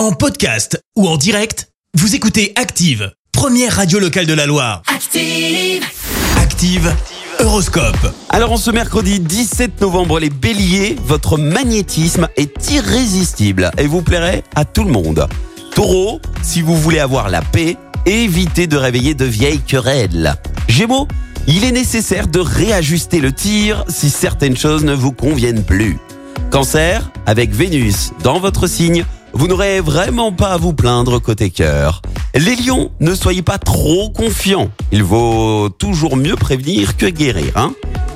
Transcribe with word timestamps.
En 0.00 0.12
podcast 0.12 0.82
ou 0.96 1.06
en 1.06 1.18
direct, 1.18 1.68
vous 1.92 2.14
écoutez 2.14 2.54
Active, 2.56 3.12
première 3.32 3.76
radio 3.76 3.98
locale 3.98 4.24
de 4.24 4.32
la 4.32 4.46
Loire. 4.46 4.80
Active. 4.86 5.84
Active, 6.38 6.96
Horoscope. 7.38 8.10
Alors 8.30 8.52
en 8.52 8.56
ce 8.56 8.70
mercredi 8.70 9.20
17 9.20 9.78
novembre, 9.82 10.18
les 10.18 10.30
béliers, 10.30 10.96
votre 11.04 11.36
magnétisme 11.36 12.28
est 12.38 12.70
irrésistible 12.70 13.70
et 13.76 13.86
vous 13.86 14.00
plairait 14.00 14.42
à 14.54 14.64
tout 14.64 14.84
le 14.84 14.90
monde. 14.90 15.28
Taureau, 15.74 16.18
si 16.40 16.62
vous 16.62 16.78
voulez 16.78 17.00
avoir 17.00 17.28
la 17.28 17.42
paix, 17.42 17.76
évitez 18.06 18.66
de 18.66 18.78
réveiller 18.78 19.12
de 19.12 19.26
vieilles 19.26 19.60
querelles. 19.60 20.34
Gémeaux, 20.66 21.08
il 21.46 21.62
est 21.62 21.72
nécessaire 21.72 22.26
de 22.26 22.40
réajuster 22.40 23.20
le 23.20 23.32
tir 23.32 23.84
si 23.88 24.08
certaines 24.08 24.56
choses 24.56 24.82
ne 24.82 24.94
vous 24.94 25.12
conviennent 25.12 25.62
plus. 25.62 25.98
Cancer, 26.50 27.12
avec 27.26 27.50
Vénus 27.50 28.12
dans 28.24 28.40
votre 28.40 28.66
signe, 28.66 29.04
vous 29.32 29.46
n'aurez 29.46 29.80
vraiment 29.80 30.32
pas 30.32 30.52
à 30.52 30.56
vous 30.56 30.72
plaindre 30.72 31.18
côté 31.18 31.50
cœur. 31.50 32.02
Les 32.34 32.56
lions, 32.56 32.90
ne 33.00 33.14
soyez 33.14 33.42
pas 33.42 33.58
trop 33.58 34.10
confiants. 34.10 34.70
Il 34.92 35.02
vaut 35.02 35.68
toujours 35.68 36.16
mieux 36.16 36.36
prévenir 36.36 36.96
que 36.96 37.06
guérir. 37.06 37.52
Hein 37.56 37.72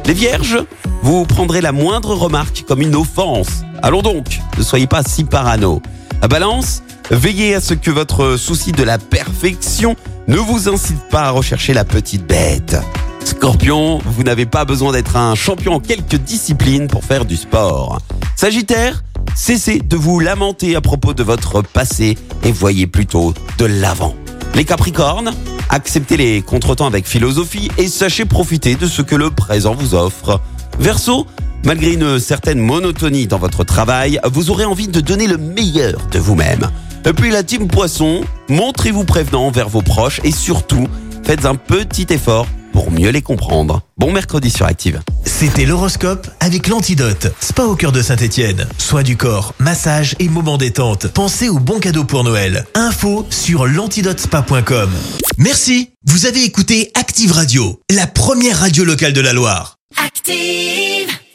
les 0.06 0.14
vierges, 0.14 0.58
vous 1.02 1.24
prendrez 1.24 1.60
la 1.60 1.72
moindre 1.72 2.14
remarque 2.14 2.64
comme 2.68 2.82
une 2.82 2.94
offense. 2.94 3.64
Allons 3.82 4.02
donc, 4.02 4.40
ne 4.58 4.62
soyez 4.62 4.86
pas 4.86 5.02
si 5.02 5.24
parano. 5.24 5.80
À 6.20 6.28
balance, 6.28 6.82
veillez 7.10 7.54
à 7.54 7.60
ce 7.60 7.74
que 7.74 7.90
votre 7.90 8.36
souci 8.36 8.72
de 8.72 8.82
la 8.82 8.98
perfection 8.98 9.96
ne 10.28 10.36
vous 10.36 10.68
incite 10.68 11.08
pas 11.10 11.24
à 11.24 11.30
rechercher 11.30 11.72
la 11.72 11.84
petite 11.84 12.26
bête. 12.26 12.76
Scorpion, 13.24 14.00
vous 14.04 14.22
n'avez 14.22 14.46
pas 14.46 14.64
besoin 14.64 14.92
d'être 14.92 15.16
un 15.16 15.34
champion 15.34 15.74
en 15.74 15.80
quelques 15.80 16.16
disciplines 16.16 16.88
pour 16.88 17.04
faire 17.04 17.24
du 17.24 17.36
sport. 17.36 17.98
Sagittaire, 18.36 19.02
cessez 19.34 19.78
de 19.78 19.96
vous 19.96 20.20
lamenter 20.20 20.76
à 20.76 20.80
propos 20.80 21.14
de 21.14 21.22
votre 21.22 21.62
passé 21.62 22.16
et 22.44 22.52
voyez 22.52 22.86
plutôt 22.86 23.34
de 23.58 23.64
l'avant. 23.64 24.14
Les 24.54 24.64
Capricornes, 24.64 25.32
acceptez 25.68 26.16
les 26.16 26.42
contretemps 26.42 26.86
avec 26.86 27.06
philosophie 27.06 27.70
et 27.78 27.88
sachez 27.88 28.24
profiter 28.24 28.76
de 28.76 28.86
ce 28.86 29.02
que 29.02 29.16
le 29.16 29.30
présent 29.30 29.74
vous 29.74 29.94
offre. 29.94 30.40
Verseau, 30.78 31.26
malgré 31.64 31.92
une 31.92 32.18
certaine 32.18 32.60
monotonie 32.60 33.26
dans 33.26 33.38
votre 33.38 33.64
travail, 33.64 34.20
vous 34.30 34.50
aurez 34.50 34.64
envie 34.64 34.88
de 34.88 35.00
donner 35.00 35.26
le 35.26 35.38
meilleur 35.38 35.98
de 36.10 36.18
vous-même. 36.18 36.70
Et 37.04 37.12
puis 37.12 37.30
la 37.30 37.42
team 37.42 37.68
Poisson, 37.68 38.22
montrez-vous 38.48 39.04
prévenant 39.04 39.46
envers 39.46 39.68
vos 39.68 39.82
proches 39.82 40.20
et 40.24 40.30
surtout, 40.30 40.88
faites 41.22 41.44
un 41.44 41.54
petit 41.54 42.06
effort 42.10 42.46
pour 42.74 42.90
mieux 42.90 43.10
les 43.10 43.22
comprendre. 43.22 43.82
Bon 43.96 44.12
mercredi 44.12 44.50
sur 44.50 44.66
Active. 44.66 45.00
C'était 45.24 45.64
l'horoscope 45.64 46.26
avec 46.40 46.66
l'antidote. 46.66 47.28
Spa 47.40 47.62
au 47.62 47.76
cœur 47.76 47.92
de 47.92 48.02
Saint-Étienne. 48.02 48.66
Soins 48.78 49.04
du 49.04 49.16
corps, 49.16 49.54
massage 49.60 50.16
et 50.18 50.28
moments 50.28 50.58
détente. 50.58 51.06
Pensez 51.06 51.48
aux 51.48 51.60
bons 51.60 51.78
cadeaux 51.78 52.04
pour 52.04 52.24
Noël. 52.24 52.66
Info 52.74 53.26
sur 53.30 53.66
l'antidotespa.com. 53.66 54.90
Merci. 55.38 55.90
Vous 56.06 56.26
avez 56.26 56.42
écouté 56.42 56.90
Active 56.94 57.30
Radio, 57.30 57.80
la 57.90 58.08
première 58.08 58.58
radio 58.58 58.84
locale 58.84 59.12
de 59.12 59.20
la 59.20 59.32
Loire. 59.32 59.76
Active. 60.04 61.14